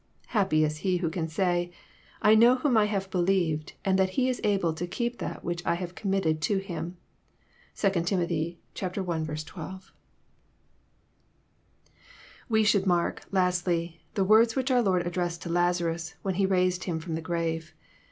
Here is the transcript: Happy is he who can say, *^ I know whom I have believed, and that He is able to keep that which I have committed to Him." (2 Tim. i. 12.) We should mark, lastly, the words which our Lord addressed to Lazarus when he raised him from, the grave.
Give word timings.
Happy 0.29 0.63
is 0.63 0.77
he 0.77 0.97
who 0.97 1.11
can 1.11 1.27
say, 1.27 1.69
*^ 1.73 1.75
I 2.23 2.33
know 2.33 2.55
whom 2.55 2.75
I 2.75 2.85
have 2.85 3.11
believed, 3.11 3.73
and 3.85 3.99
that 3.99 4.09
He 4.17 4.29
is 4.29 4.41
able 4.43 4.73
to 4.73 4.87
keep 4.87 5.19
that 5.19 5.43
which 5.43 5.63
I 5.63 5.75
have 5.75 5.93
committed 5.93 6.41
to 6.41 6.57
Him." 6.57 6.97
(2 7.75 7.89
Tim. 8.01 8.19
i. 8.21 8.57
12.) 9.23 9.91
We 12.49 12.63
should 12.63 12.87
mark, 12.87 13.25
lastly, 13.31 14.01
the 14.15 14.23
words 14.25 14.55
which 14.55 14.71
our 14.71 14.81
Lord 14.81 15.05
addressed 15.05 15.43
to 15.43 15.49
Lazarus 15.49 16.15
when 16.23 16.33
he 16.33 16.47
raised 16.47 16.85
him 16.85 16.97
from, 16.99 17.13
the 17.13 17.21
grave. 17.21 17.75